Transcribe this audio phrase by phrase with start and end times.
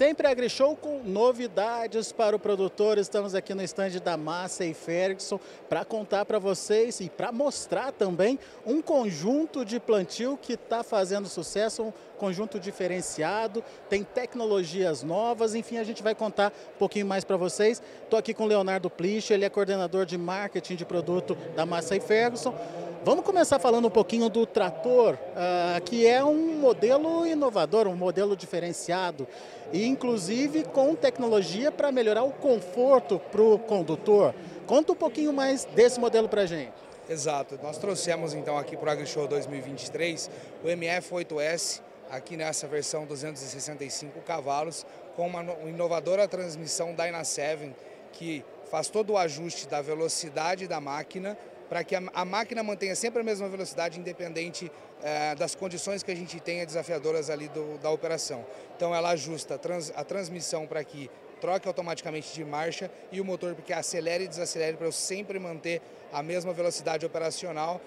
[0.00, 2.96] Sempre AgriShow com novidades para o produtor.
[2.96, 5.38] Estamos aqui no estande da Massa e Ferguson
[5.68, 11.28] para contar para vocês e para mostrar também um conjunto de plantio que está fazendo
[11.28, 17.22] sucesso, um conjunto diferenciado, tem tecnologias novas, enfim, a gente vai contar um pouquinho mais
[17.22, 17.82] para vocês.
[18.02, 21.94] Estou aqui com o Leonardo Plich, ele é coordenador de marketing de produto da Massa
[21.94, 22.54] e Ferguson.
[23.02, 28.36] Vamos começar falando um pouquinho do trator, uh, que é um modelo inovador, um modelo
[28.36, 29.26] diferenciado
[29.72, 34.34] e inclusive com tecnologia para melhorar o conforto para o condutor.
[34.66, 36.74] Conta um pouquinho mais desse modelo para a gente.
[37.08, 40.30] Exato, nós trouxemos então aqui para o AgriShow 2023
[40.62, 44.84] o MF8S, aqui nessa versão 265 cavalos,
[45.16, 47.72] com uma inovadora transmissão Dyna7
[48.12, 51.38] que faz todo o ajuste da velocidade da máquina
[51.70, 54.70] para que a, a, máquina mantenha sempre a mesma velocidade, independente
[55.04, 58.44] eh, das condições que a gente tenha desafiadoras ali do, da operação.
[58.76, 61.08] Então ela ajusta a, trans, a transmissão para que
[61.40, 65.80] troque automaticamente de marcha e o motor porque acelere e desacelere para eu sempre manter
[66.12, 67.80] a mesma velocidade operacional.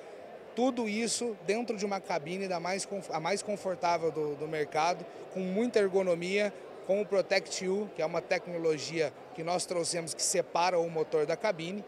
[0.55, 5.41] Tudo isso dentro de uma cabine da mais, a mais confortável do, do mercado, com
[5.41, 6.53] muita ergonomia,
[6.87, 11.25] com o Protect U, que é uma tecnologia que nós trouxemos que separa o motor
[11.25, 11.83] da cabine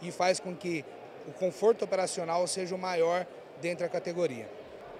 [0.00, 0.84] e faz com que
[1.26, 3.26] o conforto operacional seja o maior
[3.60, 4.48] dentro da categoria.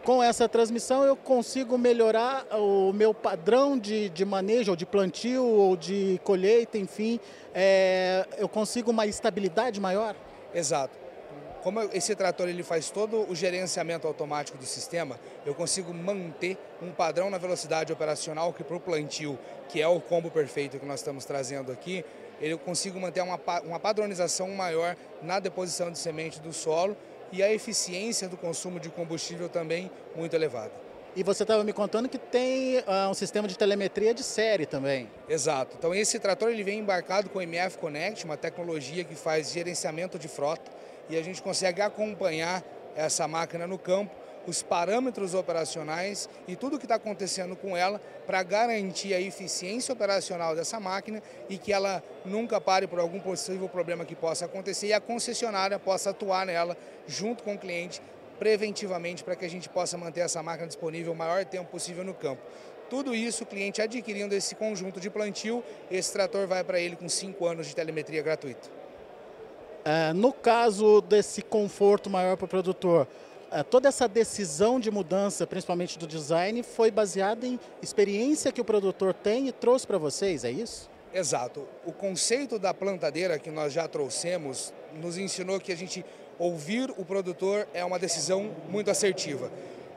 [0.05, 5.45] Com essa transmissão eu consigo melhorar o meu padrão de, de manejo, ou de plantio,
[5.45, 7.21] ou de colheita, enfim,
[7.55, 10.17] é, eu consigo uma estabilidade maior?
[10.55, 10.99] Exato.
[11.63, 16.91] Como esse trator ele faz todo o gerenciamento automático do sistema, eu consigo manter um
[16.91, 21.01] padrão na velocidade operacional que para o plantio, que é o combo perfeito que nós
[21.01, 22.03] estamos trazendo aqui,
[22.41, 26.97] eu consigo manter uma, uma padronização maior na deposição de semente do solo
[27.33, 30.73] e a eficiência do consumo de combustível também muito elevada.
[31.15, 35.11] E você estava me contando que tem uh, um sistema de telemetria de série também.
[35.29, 35.77] Exato.
[35.77, 40.19] Então esse trator ele vem embarcado com o MF Connect, uma tecnologia que faz gerenciamento
[40.19, 40.71] de frota
[41.09, 42.63] e a gente consegue acompanhar
[42.95, 44.15] essa máquina no campo
[44.47, 49.93] os parâmetros operacionais e tudo o que está acontecendo com ela para garantir a eficiência
[49.93, 54.89] operacional dessa máquina e que ela nunca pare por algum possível problema que possa acontecer
[54.89, 58.01] e a concessionária possa atuar nela junto com o cliente
[58.39, 62.15] preventivamente para que a gente possa manter essa máquina disponível o maior tempo possível no
[62.15, 62.41] campo.
[62.89, 67.09] Tudo isso o cliente adquirindo esse conjunto de plantio, esse trator vai para ele com
[67.09, 68.69] 5 anos de telemetria gratuita.
[69.85, 73.07] É, no caso desse conforto maior para o produtor,
[73.69, 79.13] toda essa decisão de mudança, principalmente do design, foi baseada em experiência que o produtor
[79.13, 80.89] tem e trouxe para vocês, é isso?
[81.13, 81.67] Exato.
[81.85, 86.05] O conceito da plantadeira que nós já trouxemos nos ensinou que a gente
[86.39, 89.51] ouvir o produtor é uma decisão muito assertiva.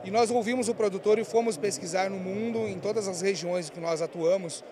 [0.04, 3.80] E nós ouvimos o produtor e fomos pesquisar no mundo, em todas as regiões que
[3.80, 4.64] nós atuamos,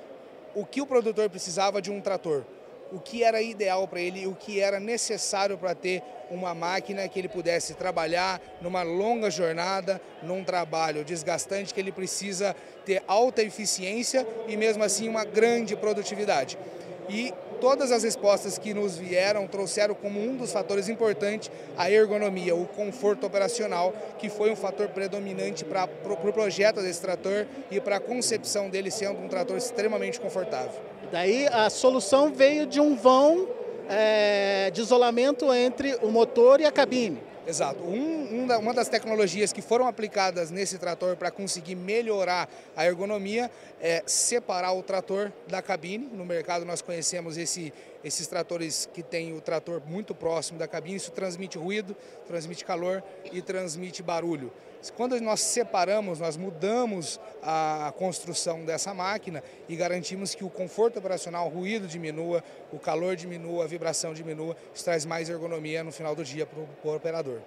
[0.54, 2.44] o que o produtor precisava de um trator
[2.92, 7.20] o que era ideal para ele, o que era necessário para ter uma máquina que
[7.20, 14.26] ele pudesse trabalhar numa longa jornada, num trabalho desgastante que ele precisa ter alta eficiência
[14.48, 16.58] e mesmo assim uma grande produtividade.
[17.10, 22.56] E todas as respostas que nos vieram trouxeram como um dos fatores importantes a ergonomia,
[22.56, 27.80] o conforto operacional, que foi um fator predominante para o pro projeto desse trator e
[27.80, 30.82] para a concepção dele sendo um trator extremamente confortável.
[31.12, 33.48] Daí a solução veio de um vão
[33.90, 37.22] é, de isolamento entre o motor e a cabine.
[37.46, 37.84] Exato.
[37.84, 43.52] Um, um uma das tecnologias que foram aplicadas nesse trator para conseguir melhorar a ergonomia
[43.82, 46.10] é separar o trator da cabine.
[46.14, 50.96] No mercado nós conhecemos esse, esses tratores que têm o trator muito próximo da cabine.
[50.96, 51.96] Isso transmite ruído,
[52.28, 54.52] transmite calor e transmite barulho.
[54.98, 61.46] Quando nós separamos, nós mudamos a construção dessa máquina e garantimos que o conforto operacional,
[61.46, 66.16] o ruído diminua, o calor diminua, a vibração diminua, isso traz mais ergonomia no final
[66.16, 67.40] do dia para o operador.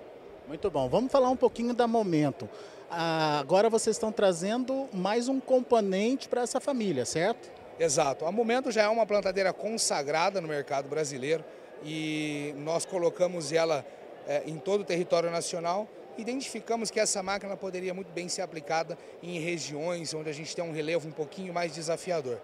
[0.47, 0.89] Muito bom.
[0.89, 2.49] Vamos falar um pouquinho da Momento.
[2.91, 7.51] Ah, agora vocês estão trazendo mais um componente para essa família, certo?
[7.79, 8.25] Exato.
[8.25, 11.45] A Momento já é uma plantadeira consagrada no mercado brasileiro
[11.85, 13.85] e nós colocamos ela
[14.27, 18.97] é, em todo o território nacional identificamos que essa máquina poderia muito bem ser aplicada
[19.23, 22.41] em regiões onde a gente tem um relevo um pouquinho mais desafiador.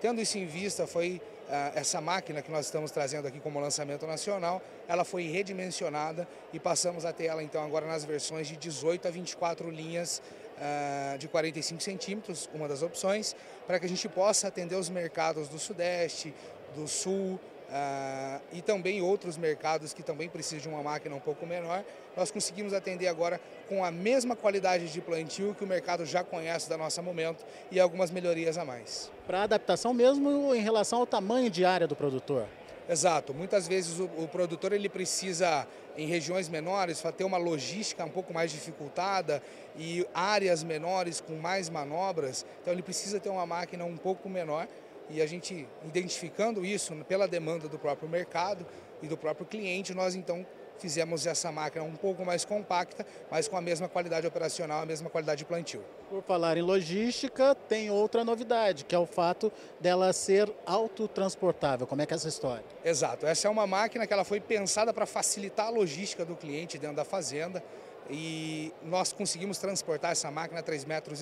[0.00, 4.06] Tendo isso em vista, foi uh, essa máquina que nós estamos trazendo aqui como lançamento
[4.06, 9.08] nacional, ela foi redimensionada e passamos a ter ela então agora nas versões de 18
[9.08, 10.22] a 24 linhas
[10.60, 13.34] uh, de 45 centímetros, uma das opções,
[13.66, 16.34] para que a gente possa atender os mercados do Sudeste,
[16.76, 17.40] do Sul,
[17.70, 21.84] Uh, e também outros mercados que também precisam de uma máquina um pouco menor,
[22.16, 26.68] nós conseguimos atender agora com a mesma qualidade de plantio que o mercado já conhece
[26.68, 29.08] da nossa momento e algumas melhorias a mais.
[29.24, 32.48] Para adaptação mesmo em relação ao tamanho de área do produtor?
[32.90, 33.32] Exato.
[33.32, 35.64] Muitas vezes o, o, produtor ele precisa,
[35.96, 39.40] em regiões menores, ter uma logística um pouco mais dificultada
[39.76, 42.44] e áreas menores com mais manobras.
[42.60, 44.66] Então ele precisa ter uma máquina um pouco menor
[45.08, 48.66] e a gente identificando isso pela demanda do próprio mercado
[49.00, 50.44] e do próprio cliente, nós então
[50.80, 55.10] fizemos essa máquina um pouco mais compacta, mas com a mesma qualidade operacional, a mesma
[55.10, 55.84] qualidade de plantio.
[56.08, 61.86] Por falar em logística, tem outra novidade, que é o fato dela ser autotransportável.
[61.86, 62.64] Como é que é essa história?
[62.84, 63.26] Exato.
[63.26, 66.96] Essa é uma máquina que ela foi pensada para facilitar a logística do cliente dentro
[66.96, 67.62] da fazenda
[68.10, 71.20] e nós conseguimos transportar essa máquina a 3,60 metros.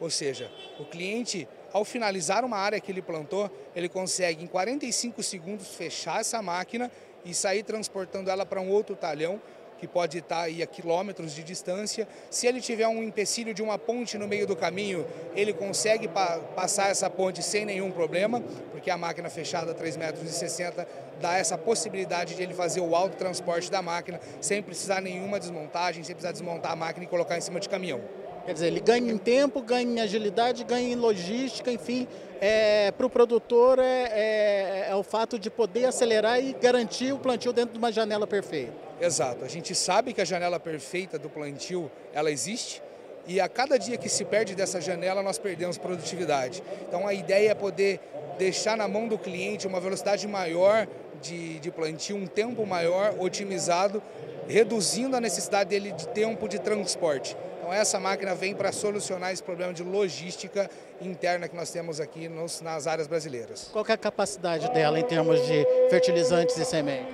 [0.00, 5.22] Ou seja, o cliente, ao finalizar uma área que ele plantou, ele consegue em 45
[5.22, 6.90] segundos fechar essa máquina
[7.26, 9.40] e sair transportando ela para um outro talhão
[9.78, 12.08] que pode estar aí a quilômetros de distância.
[12.30, 16.38] Se ele tiver um empecilho de uma ponte no meio do caminho, ele consegue pa
[16.54, 18.40] passar essa ponte sem nenhum problema,
[18.72, 20.86] porque a máquina fechada a 3,60 metros
[21.20, 26.14] dá essa possibilidade de ele fazer o autotransporte da máquina sem precisar nenhuma desmontagem, sem
[26.14, 28.00] precisar desmontar a máquina e colocar em cima de caminhão.
[28.46, 32.06] Quer dizer, ele ganha em tempo, ganha em agilidade, ganha em logística, enfim,
[32.40, 37.18] é, para o produtor é, é, é, o fato de poder acelerar e garantir o
[37.18, 38.72] plantio dentro de uma janela perfeita.
[39.00, 42.80] Exato, a gente sabe que a janela perfeita do plantio, ela existe,
[43.26, 46.62] e a cada dia que se perde dessa janela, nós perdemos produtividade.
[46.86, 47.98] Então a ideia é poder
[48.38, 50.86] deixar na mão do cliente uma velocidade maior
[51.20, 54.00] de, de plantio, um tempo maior, otimizado,
[54.46, 57.36] reduzindo a necessidade dele de tempo de transporte.
[57.66, 60.70] Então essa máquina vem para solucionar esse problema de logística
[61.00, 63.68] interna que nós temos aqui nos, nas áreas brasileiras.
[63.72, 67.12] Qual é a capacidade dela em termos de fertilizantes e sementes?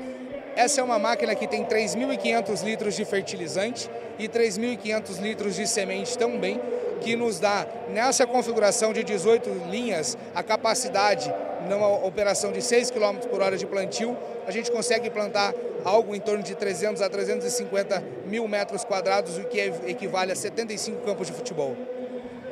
[0.54, 6.18] Essa é uma máquina que tem 3.500 litros de fertilizante e 3.500 litros de semente
[6.18, 6.60] também,
[7.00, 11.32] que nos dá, nessa configuração de 18 linhas, a capacidade,
[11.68, 14.16] numa operação de 6 km por hora de plantio,
[14.46, 15.54] a gente consegue plantar
[15.84, 21.04] algo em torno de 300 a 350 mil metros quadrados, o que equivale a 75
[21.04, 21.76] campos de futebol.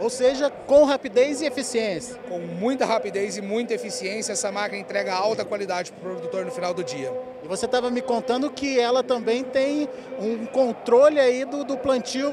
[0.01, 2.17] Ou seja, com rapidez e eficiência.
[2.27, 6.51] Com muita rapidez e muita eficiência, essa máquina entrega alta qualidade para o produtor no
[6.51, 7.13] final do dia.
[7.45, 9.87] E você estava me contando que ela também tem
[10.19, 12.33] um controle aí do, do plantio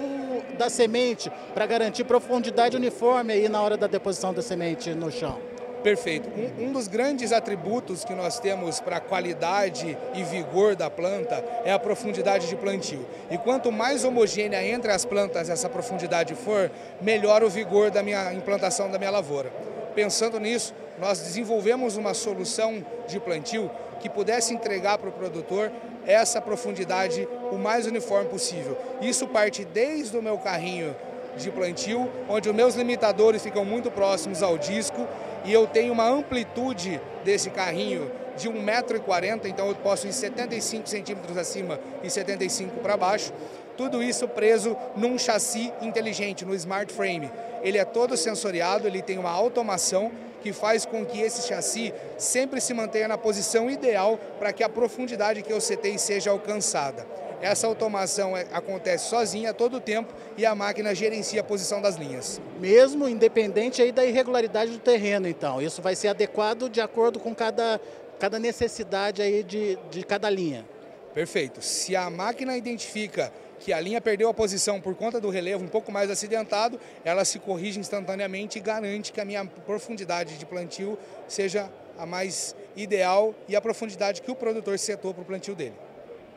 [0.58, 5.38] da semente para garantir profundidade uniforme aí na hora da deposição da semente no chão.
[5.84, 6.30] Perfeito.
[6.30, 11.44] Um, um, dos grandes atributos que nós temos para a qualidade e vigor da planta
[11.64, 13.06] é a profundidade de plantio.
[13.30, 16.72] E quanto mais homogênea entre as plantas essa profundidade for,
[17.02, 19.52] melhor o vigor da minha implantação da minha lavoura.
[19.94, 23.70] Pensando nisso, nós desenvolvemos uma solução de plantio
[24.00, 25.72] que pudesse entregar para o produtor
[26.06, 28.78] essa profundidade o mais uniforme possível.
[29.02, 30.96] Isso parte desde o meu carrinho
[31.36, 35.08] de plantio, onde os meus limitadores ficam muito próximos ao disco
[35.45, 41.38] e eu tenho uma amplitude desse carrinho de 1,40m, então eu posso ir 75 centímetros
[41.38, 43.34] acima e 75 para baixo.
[43.75, 47.31] Tudo isso preso num chassi inteligente, no Smart Frame.
[47.62, 50.12] Ele é todo sensoriado, ele tem uma automação
[50.42, 54.69] que faz com que esse chassi sempre se mantenha na posição ideal para que a
[54.69, 57.06] profundidade que eu setei seja alcançada.
[57.42, 61.96] Essa automação é, acontece sozinha a todo tempo e a máquina gerencia a posição das
[61.96, 62.42] linhas.
[62.60, 65.62] Mesmo independente aí da irregularidade do terreno, então.
[65.62, 67.80] Isso vai ser adequado de acordo com cada,
[68.20, 70.66] cada necessidade aí de, de cada linha.
[71.14, 71.62] Perfeito.
[71.62, 75.68] Se a máquina identifica que a linha perdeu a posição por conta do relevo um
[75.68, 80.98] pouco mais acidentado, ela se corrige instantaneamente e garante que a minha profundidade de plantio
[81.28, 85.74] seja a mais ideal e a profundidade que o produtor setou para o plantio dele.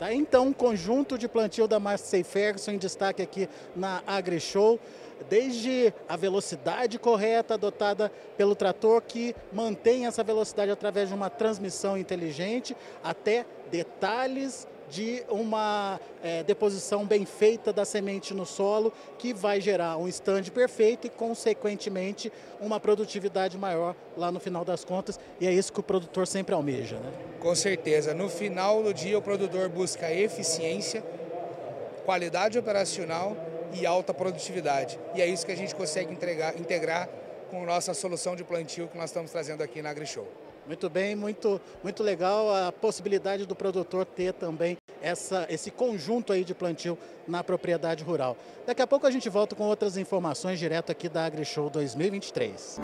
[0.01, 0.15] Tá?
[0.15, 4.81] Então, um conjunto de plantio da Massey Ferguson em destaque aqui na AgriShow,
[5.29, 11.99] desde a velocidade correta adotada pelo trator, que mantém essa velocidade através de uma transmissão
[11.99, 19.61] inteligente, até detalhes de uma é, deposição bem feita da semente no solo, que vai
[19.61, 25.19] gerar um stand perfeito e, consequentemente, uma produtividade maior lá no final das contas.
[25.41, 26.97] E é isso que o produtor sempre almeja.
[26.97, 27.13] Né?
[27.39, 28.13] Com certeza.
[28.13, 31.03] No final do dia, o produtor busca eficiência,
[32.05, 33.37] qualidade operacional
[33.73, 34.99] e alta produtividade.
[35.15, 37.09] E é isso que a gente consegue entregar, integrar
[37.51, 40.27] com nossa solução de plantio que nós estamos trazendo aqui na AgriShow.
[40.71, 46.45] Muito bem, muito, muito legal a possibilidade do produtor ter também essa, esse conjunto aí
[46.45, 46.97] de plantio
[47.27, 48.37] na propriedade rural.
[48.65, 52.79] Daqui a pouco a gente volta com outras informações direto aqui da AgriShow 2023.